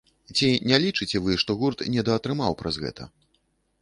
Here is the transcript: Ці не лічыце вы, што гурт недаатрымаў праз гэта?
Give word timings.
Ці 0.37 0.47
не 0.71 0.79
лічыце 0.85 1.21
вы, 1.27 1.37
што 1.45 1.57
гурт 1.63 1.85
недаатрымаў 1.97 2.59
праз 2.63 2.75
гэта? 2.87 3.03